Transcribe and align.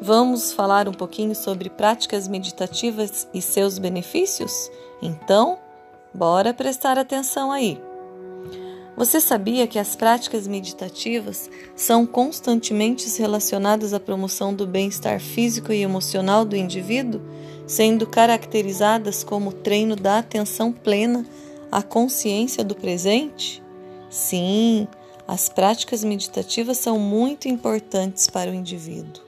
Vamos 0.00 0.52
falar 0.52 0.88
um 0.88 0.92
pouquinho 0.92 1.34
sobre 1.34 1.70
práticas 1.70 2.28
meditativas 2.28 3.26
e 3.32 3.40
seus 3.40 3.78
benefícios? 3.78 4.70
Então, 5.00 5.58
bora 6.12 6.52
prestar 6.52 6.98
atenção 6.98 7.50
aí. 7.50 7.80
Você 8.94 9.20
sabia 9.20 9.66
que 9.66 9.78
as 9.78 9.96
práticas 9.96 10.46
meditativas 10.46 11.50
são 11.74 12.06
constantemente 12.06 13.06
relacionadas 13.18 13.94
à 13.94 14.00
promoção 14.00 14.54
do 14.54 14.66
bem-estar 14.66 15.18
físico 15.18 15.72
e 15.72 15.82
emocional 15.82 16.44
do 16.44 16.56
indivíduo, 16.56 17.20
sendo 17.66 18.06
caracterizadas 18.06 19.24
como 19.24 19.52
treino 19.52 19.96
da 19.96 20.18
atenção 20.18 20.72
plena 20.72 21.26
à 21.72 21.82
consciência 21.82 22.62
do 22.62 22.74
presente? 22.74 23.62
Sim, 24.10 24.86
as 25.26 25.48
práticas 25.48 26.04
meditativas 26.04 26.76
são 26.78 26.98
muito 26.98 27.48
importantes 27.48 28.28
para 28.28 28.50
o 28.50 28.54
indivíduo. 28.54 29.25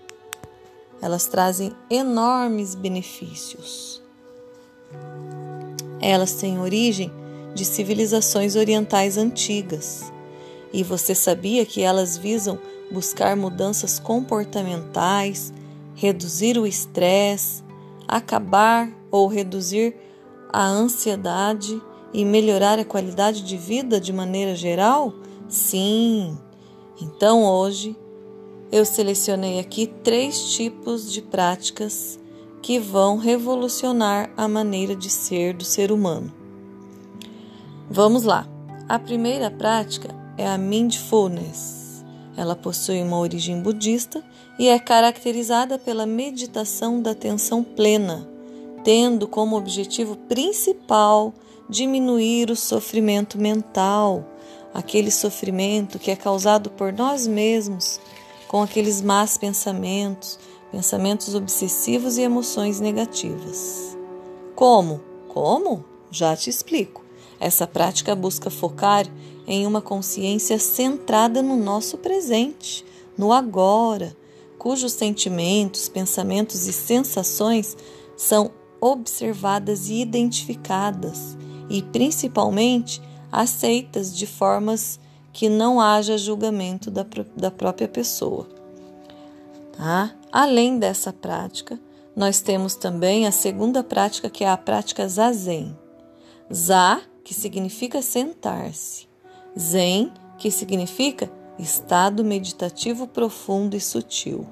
Elas 1.01 1.27
trazem 1.27 1.73
enormes 1.91 2.75
benefícios. 2.75 4.03
Elas 6.01 6.35
têm 6.35 6.59
origem 6.59 7.13
de 7.55 7.65
civilizações 7.65 8.57
orientais 8.57 9.17
antigas. 9.17 10.13
E 10.73 10.83
você 10.83 11.15
sabia 11.15 11.65
que 11.65 11.83
elas 11.83 12.17
visam 12.17 12.59
buscar 12.91 13.37
mudanças 13.37 13.99
comportamentais, 13.99 15.53
reduzir 15.95 16.59
o 16.59 16.67
estresse, 16.67 17.63
acabar 18.07 18.91
ou 19.11 19.27
reduzir 19.27 19.95
a 20.53 20.65
ansiedade 20.65 21.81
e 22.13 22.25
melhorar 22.25 22.79
a 22.79 22.85
qualidade 22.85 23.43
de 23.43 23.57
vida 23.57 24.01
de 24.01 24.13
maneira 24.13 24.55
geral? 24.55 25.13
Sim. 25.49 26.39
Então 27.01 27.45
hoje 27.45 27.97
eu 28.71 28.85
selecionei 28.85 29.59
aqui 29.59 29.87
três 29.87 30.53
tipos 30.55 31.11
de 31.11 31.23
práticas 31.23 32.19
que 32.61 32.79
vão 32.79 33.17
revolucionar 33.17 34.31
a 34.37 34.47
maneira 34.47 34.95
de 34.95 35.09
ser 35.09 35.55
do 35.55 35.65
ser 35.65 35.91
humano. 35.91 36.33
Vamos 37.91 38.25
lá. 38.25 38.47
A 38.89 38.99
primeira 38.99 39.51
prática 39.51 40.15
é 40.37 40.47
a 40.47 40.59
Mindfulness. 40.59 42.05
Ela 42.37 42.55
possui 42.55 43.03
uma 43.03 43.19
origem 43.19 43.61
budista 43.61 44.23
e 44.59 44.69
é 44.69 44.79
caracterizada 44.79 45.79
pela 45.79 46.05
meditação 46.05 47.01
da 47.01 47.13
atenção 47.13 47.65
plena, 47.65 48.29
tendo 48.85 49.27
como 49.27 49.57
objetivo 49.57 50.15
principal 50.15 51.33
diminuir 51.69 52.51
o 52.51 52.57
sofrimento 52.57 53.39
mental, 53.39 54.25
aquele 54.75 55.11
sofrimento 55.11 55.99
que 55.99 56.11
é 56.11 56.17
causado 56.17 56.71
por 56.71 56.93
nós 56.93 57.27
mesmos 57.27 58.01
com 58.49 58.63
aqueles 58.63 59.03
más 59.03 59.37
pensamentos, 59.37 60.39
pensamentos 60.73 61.35
obsessivos 61.35 62.17
e 62.17 62.23
emoções 62.23 62.81
negativas. 62.81 63.97
Como? 64.57 65.01
Como? 65.29 65.85
Já 66.11 66.35
te 66.35 66.51
explico. 66.51 67.05
Essa 67.39 67.67
prática 67.67 68.17
busca 68.17 68.51
focar 68.51 69.07
em 69.47 69.67
uma 69.67 69.81
consciência 69.81 70.59
centrada 70.59 71.43
no 71.43 71.57
nosso 71.57 71.99
presente, 71.99 72.85
no 73.17 73.33
agora, 73.33 74.17
cujos 74.59 74.93
sentimentos, 74.93 75.89
pensamentos 75.89 76.67
e 76.67 76.73
sensações 76.73 77.77
são 78.17 78.51
observadas 78.81 79.89
e 79.89 80.01
identificadas 80.01 81.37
e 81.69 81.83
principalmente 81.83 83.01
aceitas 83.31 84.17
de 84.17 84.27
formas 84.27 84.99
que 85.39 85.49
não 85.49 85.81
haja 85.81 86.19
julgamento 86.19 86.91
da, 86.91 87.07
da 87.37 87.49
própria 87.49 87.87
pessoa. 87.87 88.49
Tá? 89.71 90.13
Além 90.33 90.81
dessa 90.81 91.13
prática, 91.13 91.79
nós 92.17 92.41
temos 92.41 92.75
também 92.75 93.25
a 93.25 93.31
segunda 93.31 93.85
prática, 93.85 94.29
que 94.29 94.43
é 94.43 94.49
a 94.49 94.57
prática 94.57 95.09
Zazen. 95.09 95.79
Za 96.51 97.01
que 97.23 97.33
significa 97.33 98.03
sentar-se. 98.03 99.07
Zen, 99.57 100.13
que 100.39 100.51
significa 100.51 101.31
estado 101.57 102.25
meditativo 102.25 103.07
profundo 103.07 103.77
e 103.77 103.81
sutil. 103.81 104.45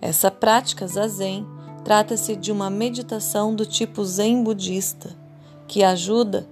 Essa 0.00 0.28
prática 0.28 0.88
zazen 0.88 1.46
trata-se 1.84 2.34
de 2.34 2.50
uma 2.50 2.68
meditação 2.68 3.54
do 3.54 3.64
tipo 3.64 4.04
zen 4.04 4.42
budista, 4.42 5.16
que 5.68 5.84
ajuda 5.84 6.48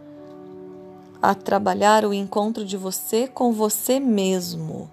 a 1.25 1.35
trabalhar 1.35 2.05
o 2.05 2.13
encontro 2.13 2.67
de 2.67 2.77
você 2.77 3.27
com 3.27 3.51
você 3.51 3.99
mesmo. 3.99 4.91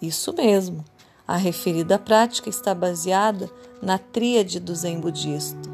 Isso 0.00 0.32
mesmo. 0.32 0.84
A 1.26 1.36
referida 1.36 1.98
prática 1.98 2.48
está 2.48 2.72
baseada 2.72 3.50
na 3.82 3.98
tríade 3.98 4.60
do 4.60 4.76
zen 4.76 5.00
budista. 5.00 5.68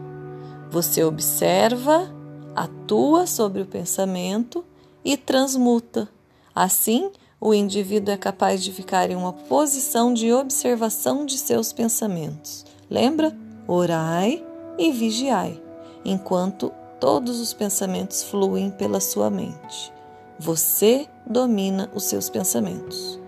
Você 0.70 1.04
observa, 1.04 2.10
atua 2.56 3.26
sobre 3.26 3.60
o 3.60 3.66
pensamento 3.66 4.64
e 5.04 5.14
transmuta. 5.14 6.08
Assim, 6.54 7.10
o 7.38 7.52
indivíduo 7.52 8.14
é 8.14 8.16
capaz 8.16 8.64
de 8.64 8.72
ficar 8.72 9.10
em 9.10 9.14
uma 9.14 9.34
posição 9.34 10.14
de 10.14 10.32
observação 10.32 11.26
de 11.26 11.36
seus 11.36 11.70
pensamentos. 11.70 12.64
Lembra? 12.88 13.36
Orai 13.66 14.42
e 14.78 14.90
vigiai, 14.90 15.62
enquanto 16.02 16.72
todos 16.98 17.40
os 17.40 17.52
pensamentos 17.52 18.22
fluem 18.22 18.70
pela 18.70 19.00
sua 19.00 19.28
mente. 19.28 19.97
Você 20.38 21.08
domina 21.26 21.90
os 21.92 22.04
seus 22.04 22.30
pensamentos. 22.30 23.18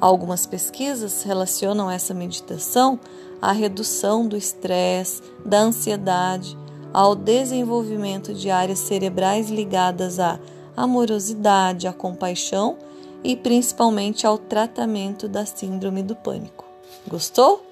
Algumas 0.00 0.44
pesquisas 0.44 1.22
relacionam 1.22 1.90
essa 1.90 2.12
meditação 2.12 2.98
à 3.40 3.52
redução 3.52 4.26
do 4.26 4.36
estresse, 4.36 5.22
da 5.44 5.60
ansiedade, 5.60 6.58
ao 6.92 7.14
desenvolvimento 7.14 8.34
de 8.34 8.50
áreas 8.50 8.80
cerebrais 8.80 9.50
ligadas 9.50 10.18
à 10.18 10.40
amorosidade, 10.76 11.86
à 11.86 11.92
compaixão 11.92 12.76
e 13.22 13.36
principalmente 13.36 14.26
ao 14.26 14.36
tratamento 14.36 15.28
da 15.28 15.46
síndrome 15.46 16.02
do 16.02 16.16
pânico. 16.16 16.64
Gostou? 17.06 17.64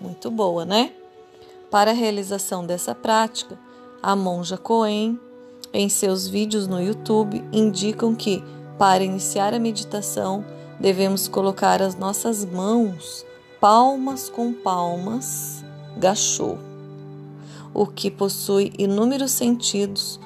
Muito 0.00 0.30
boa, 0.30 0.64
né? 0.64 0.92
Para 1.70 1.92
a 1.92 1.94
realização 1.94 2.66
dessa 2.66 2.94
prática, 2.94 3.58
a 4.02 4.16
monja 4.16 4.58
Coen, 4.58 5.18
em 5.72 5.88
seus 5.88 6.28
vídeos 6.28 6.66
no 6.66 6.80
YouTube, 6.80 7.42
indicam 7.52 8.14
que, 8.14 8.42
para 8.78 9.04
iniciar 9.04 9.54
a 9.54 9.58
meditação, 9.58 10.44
devemos 10.78 11.28
colocar 11.28 11.80
as 11.80 11.94
nossas 11.94 12.44
mãos 12.44 13.24
palmas 13.60 14.28
com 14.28 14.52
palmas, 14.52 15.64
gachô 15.96 16.58
o 17.74 17.86
que 17.86 18.10
possui 18.10 18.72
inúmeros 18.78 19.32
sentidos, 19.32 20.20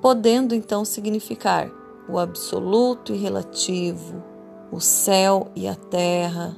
podendo 0.00 0.54
então 0.54 0.84
significar 0.84 1.70
o 2.08 2.18
absoluto 2.18 3.12
e 3.12 3.16
relativo, 3.16 4.22
o 4.70 4.80
céu 4.80 5.48
e 5.54 5.66
a 5.66 5.74
terra. 5.74 6.56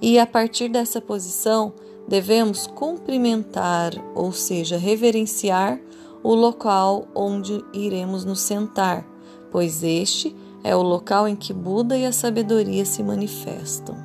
E 0.00 0.18
a 0.18 0.26
partir 0.26 0.68
dessa 0.68 1.00
posição, 1.00 1.72
devemos 2.08 2.66
cumprimentar, 2.66 3.92
ou 4.14 4.32
seja, 4.32 4.76
reverenciar 4.76 5.80
o 6.22 6.34
local 6.34 7.06
onde 7.14 7.64
iremos 7.72 8.24
nos 8.24 8.40
sentar, 8.40 9.04
pois 9.50 9.82
este 9.82 10.34
é 10.64 10.74
o 10.74 10.82
local 10.82 11.26
em 11.26 11.34
que 11.34 11.52
Buda 11.52 11.96
e 11.96 12.06
a 12.06 12.12
sabedoria 12.12 12.84
se 12.84 13.02
manifestam. 13.02 13.96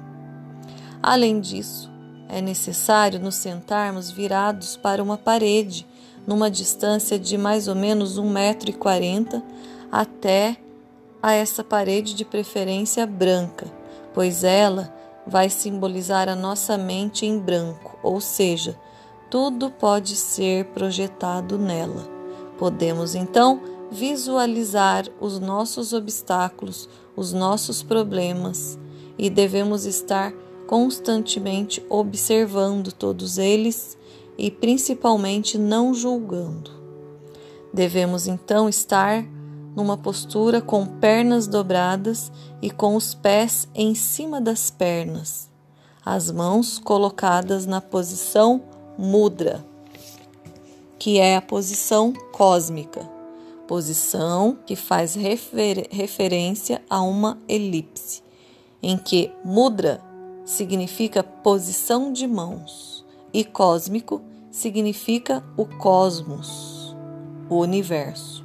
Além 1.01 1.39
disso, 1.39 1.91
é 2.27 2.41
necessário 2.41 3.19
nos 3.19 3.35
sentarmos 3.35 4.09
virados 4.09 4.75
para 4.75 5.01
uma 5.01 5.17
parede, 5.17 5.85
numa 6.25 6.51
distância 6.51 7.17
de 7.17 7.37
mais 7.37 7.67
ou 7.67 7.75
menos 7.75 8.19
1,40m 8.19 9.41
até 9.91 10.57
a 11.21 11.33
essa 11.33 11.63
parede 11.63 12.13
de 12.13 12.25
preferência 12.25 13.05
branca, 13.05 13.67
pois 14.13 14.43
ela 14.43 14.93
vai 15.25 15.49
simbolizar 15.49 16.27
a 16.27 16.35
nossa 16.35 16.77
mente 16.77 17.25
em 17.25 17.39
branco, 17.39 17.97
ou 18.01 18.19
seja, 18.19 18.77
tudo 19.29 19.69
pode 19.69 20.15
ser 20.15 20.65
projetado 20.65 21.57
nela. 21.57 22.07
Podemos 22.57 23.15
então 23.15 23.61
visualizar 23.91 25.05
os 25.19 25.39
nossos 25.39 25.93
obstáculos, 25.93 26.89
os 27.15 27.33
nossos 27.33 27.83
problemas 27.83 28.77
e 29.17 29.29
devemos 29.29 29.85
estar 29.85 30.33
constantemente 30.67 31.83
observando 31.89 32.91
todos 32.91 33.37
eles 33.37 33.97
e 34.37 34.51
principalmente 34.51 35.57
não 35.57 35.93
julgando. 35.93 36.71
Devemos 37.73 38.27
então 38.27 38.67
estar 38.67 39.23
numa 39.75 39.97
postura 39.97 40.61
com 40.61 40.85
pernas 40.85 41.47
dobradas 41.47 42.31
e 42.61 42.69
com 42.69 42.95
os 42.95 43.13
pés 43.13 43.67
em 43.75 43.93
cima 43.93 44.41
das 44.41 44.69
pernas, 44.71 45.49
as 46.03 46.31
mãos 46.31 46.79
colocadas 46.79 47.65
na 47.65 47.79
posição 47.79 48.61
mudra, 48.97 49.63
que 50.97 51.19
é 51.19 51.35
a 51.35 51.41
posição 51.41 52.11
cósmica, 52.31 53.07
posição 53.67 54.57
que 54.65 54.75
faz 54.75 55.13
refer 55.15 55.87
referência 55.91 56.81
a 56.89 57.01
uma 57.01 57.37
elipse, 57.47 58.23
em 58.81 58.97
que 58.97 59.31
mudra 59.43 60.01
significa 60.45 61.21
posição 61.21 62.11
de 62.11 62.25
mãos 62.25 63.05
e 63.33 63.43
cósmico 63.43 64.21
significa 64.49 65.43
o 65.55 65.65
cosmos, 65.65 66.95
o 67.49 67.57
universo, 67.57 68.43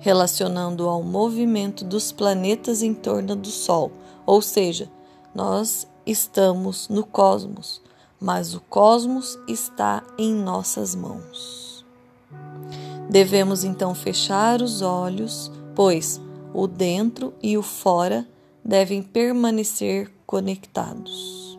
relacionando 0.00 0.88
ao 0.88 1.02
movimento 1.02 1.84
dos 1.84 2.12
planetas 2.12 2.82
em 2.82 2.94
torno 2.94 3.34
do 3.34 3.48
Sol, 3.48 3.90
ou 4.24 4.40
seja, 4.40 4.88
nós 5.34 5.86
estamos 6.06 6.88
no 6.88 7.04
cosmos, 7.04 7.82
mas 8.24 8.54
o 8.54 8.60
cosmos 8.70 9.38
está 9.46 10.02
em 10.16 10.32
nossas 10.32 10.94
mãos. 10.94 11.84
Devemos 13.06 13.64
então 13.64 13.94
fechar 13.94 14.62
os 14.62 14.80
olhos, 14.80 15.52
pois 15.74 16.18
o 16.54 16.66
dentro 16.66 17.34
e 17.42 17.58
o 17.58 17.62
fora 17.62 18.26
devem 18.64 19.02
permanecer 19.02 20.10
conectados. 20.24 21.58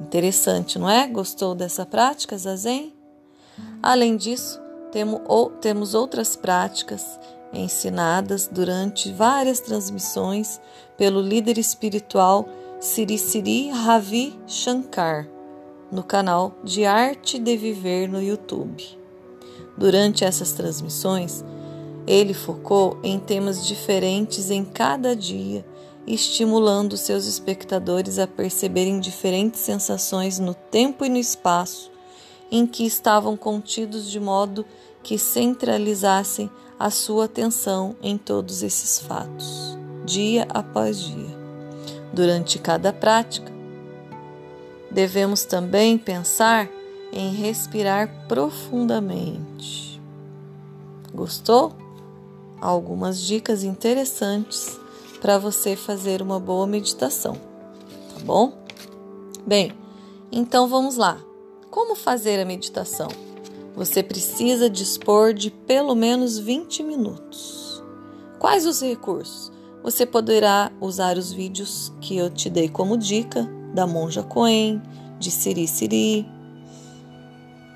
Interessante, 0.00 0.78
não 0.78 0.88
é? 0.88 1.06
Gostou 1.06 1.54
dessa 1.54 1.84
prática, 1.84 2.38
Zazen? 2.38 2.94
Além 3.82 4.16
disso, 4.16 4.58
temos 5.60 5.92
outras 5.92 6.36
práticas 6.36 7.20
ensinadas 7.52 8.48
durante 8.50 9.12
várias 9.12 9.60
transmissões 9.60 10.58
pelo 10.96 11.20
líder 11.20 11.58
espiritual 11.58 12.48
Siri 12.80 13.18
Siri 13.18 13.70
Ravi 13.70 14.38
Shankar 14.46 15.28
no 15.90 16.04
canal 16.04 16.54
de 16.62 16.84
Arte 16.84 17.36
de 17.36 17.56
Viver 17.56 18.08
no 18.08 18.22
YouTube. 18.22 18.84
Durante 19.76 20.24
essas 20.24 20.52
transmissões, 20.52 21.44
ele 22.06 22.32
focou 22.32 22.96
em 23.02 23.18
temas 23.18 23.66
diferentes 23.66 24.48
em 24.48 24.64
cada 24.64 25.16
dia, 25.16 25.66
estimulando 26.06 26.96
seus 26.96 27.26
espectadores 27.26 28.16
a 28.16 28.28
perceberem 28.28 29.00
diferentes 29.00 29.58
sensações 29.60 30.38
no 30.38 30.54
tempo 30.54 31.04
e 31.04 31.08
no 31.08 31.18
espaço 31.18 31.90
em 32.48 32.64
que 32.64 32.86
estavam 32.86 33.36
contidos 33.36 34.08
de 34.08 34.20
modo 34.20 34.64
que 35.02 35.18
centralizassem 35.18 36.48
a 36.78 36.90
sua 36.90 37.24
atenção 37.24 37.96
em 38.00 38.16
todos 38.16 38.62
esses 38.62 39.00
fatos, 39.00 39.76
dia 40.06 40.46
após 40.48 41.00
dia. 41.00 41.37
Durante 42.18 42.58
cada 42.58 42.92
prática, 42.92 43.52
devemos 44.90 45.44
também 45.44 45.96
pensar 45.96 46.68
em 47.12 47.32
respirar 47.32 48.26
profundamente. 48.26 50.02
Gostou? 51.14 51.76
Algumas 52.60 53.20
dicas 53.20 53.62
interessantes 53.62 54.80
para 55.20 55.38
você 55.38 55.76
fazer 55.76 56.20
uma 56.20 56.40
boa 56.40 56.66
meditação, 56.66 57.34
tá 57.34 58.18
bom? 58.24 58.52
Bem, 59.46 59.72
então 60.32 60.66
vamos 60.66 60.96
lá. 60.96 61.20
Como 61.70 61.94
fazer 61.94 62.40
a 62.40 62.44
meditação? 62.44 63.06
Você 63.76 64.02
precisa 64.02 64.68
dispor 64.68 65.32
de 65.32 65.52
pelo 65.52 65.94
menos 65.94 66.36
20 66.36 66.82
minutos. 66.82 67.80
Quais 68.40 68.66
os 68.66 68.82
recursos? 68.82 69.56
Você 69.82 70.04
poderá 70.04 70.72
usar 70.80 71.16
os 71.16 71.32
vídeos 71.32 71.92
que 72.00 72.16
eu 72.16 72.28
te 72.28 72.50
dei 72.50 72.68
como 72.68 72.96
dica 72.96 73.48
da 73.72 73.86
Monja 73.86 74.22
Coen, 74.22 74.82
de 75.18 75.30
Siri 75.30 75.66
Siri. 75.66 76.26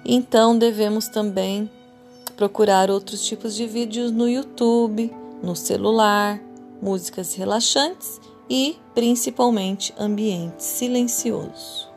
Então 0.04 0.58
devemos 0.58 1.08
também 1.08 1.70
procurar 2.36 2.90
outros 2.90 3.24
tipos 3.24 3.54
de 3.54 3.66
vídeos 3.66 4.10
no 4.10 4.28
YouTube, 4.28 5.12
no 5.42 5.54
celular, 5.54 6.40
músicas 6.80 7.34
relaxantes 7.34 8.20
e 8.50 8.76
principalmente 8.94 9.94
ambiente 9.98 10.62
silencioso. 10.62 11.88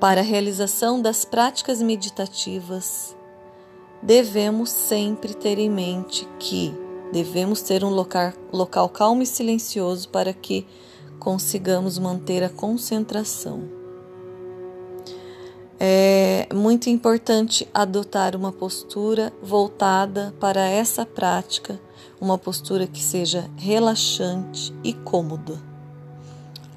Para 0.00 0.20
a 0.20 0.24
realização 0.24 1.00
das 1.00 1.24
práticas 1.24 1.80
meditativas, 1.82 3.16
devemos 4.02 4.70
sempre 4.70 5.34
ter 5.34 5.58
em 5.58 5.70
mente 5.70 6.26
que 6.38 6.85
devemos 7.12 7.62
ter 7.62 7.84
um 7.84 7.90
local, 7.90 8.32
local 8.52 8.88
calmo 8.88 9.22
e 9.22 9.26
silencioso 9.26 10.08
para 10.08 10.32
que 10.32 10.66
consigamos 11.18 11.98
manter 11.98 12.42
a 12.42 12.48
concentração. 12.48 13.76
É 15.78 16.48
muito 16.54 16.88
importante 16.88 17.68
adotar 17.74 18.34
uma 18.34 18.50
postura 18.50 19.32
voltada 19.42 20.34
para 20.40 20.66
essa 20.66 21.04
prática, 21.04 21.78
uma 22.18 22.38
postura 22.38 22.86
que 22.86 23.02
seja 23.02 23.50
relaxante 23.56 24.74
e 24.82 24.94
cômoda, 24.94 25.62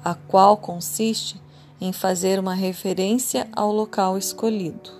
a 0.04 0.14
qual 0.14 0.56
consiste 0.56 1.40
em 1.80 1.92
fazer 1.92 2.38
uma 2.38 2.52
referência 2.52 3.48
ao 3.54 3.72
local 3.72 4.18
escolhido. 4.18 4.99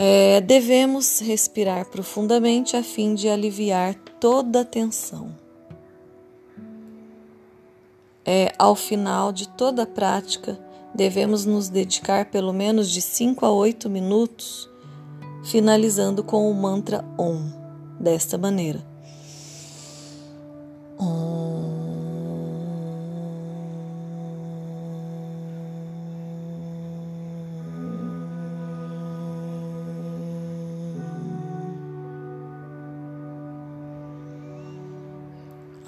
É, 0.00 0.40
devemos 0.40 1.18
respirar 1.18 1.84
profundamente 1.86 2.76
a 2.76 2.84
fim 2.84 3.16
de 3.16 3.28
aliviar 3.28 3.96
toda 4.20 4.60
a 4.60 4.64
tensão. 4.64 5.34
É, 8.24 8.52
ao 8.56 8.76
final 8.76 9.32
de 9.32 9.48
toda 9.48 9.82
a 9.82 9.86
prática, 9.86 10.56
devemos 10.94 11.44
nos 11.44 11.68
dedicar 11.68 12.30
pelo 12.30 12.52
menos 12.52 12.92
de 12.92 13.00
5 13.00 13.44
a 13.44 13.50
8 13.50 13.90
minutos, 13.90 14.70
finalizando 15.42 16.22
com 16.22 16.48
o 16.48 16.54
mantra 16.54 17.04
Om, 17.18 17.50
desta 17.98 18.38
maneira. 18.38 18.86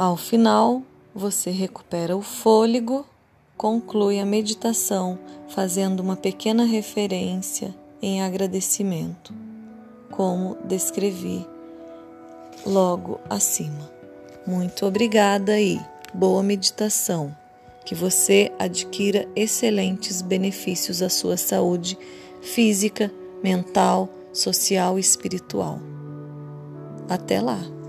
Ao 0.00 0.16
final, 0.16 0.82
você 1.14 1.50
recupera 1.50 2.16
o 2.16 2.22
fôlego, 2.22 3.04
conclui 3.54 4.18
a 4.18 4.24
meditação 4.24 5.18
fazendo 5.50 6.00
uma 6.00 6.16
pequena 6.16 6.64
referência 6.64 7.74
em 8.00 8.22
agradecimento, 8.22 9.34
como 10.10 10.56
descrevi 10.64 11.46
logo 12.64 13.20
acima. 13.28 13.90
Muito 14.46 14.86
obrigada 14.86 15.60
e 15.60 15.78
boa 16.14 16.42
meditação. 16.42 17.36
Que 17.84 17.94
você 17.94 18.50
adquira 18.58 19.28
excelentes 19.36 20.22
benefícios 20.22 21.02
à 21.02 21.10
sua 21.10 21.36
saúde 21.36 21.98
física, 22.40 23.12
mental, 23.42 24.08
social 24.32 24.96
e 24.96 25.02
espiritual. 25.02 25.78
Até 27.06 27.38
lá! 27.42 27.79